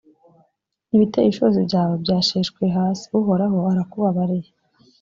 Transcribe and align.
ibiteye 0.95 1.27
ishozi 1.29 1.59
byawe 1.67 1.93
byasheshwe 2.03 2.63
hasi 2.77 3.05
uhoraho 3.19 3.57
arakubabariye 3.71 4.51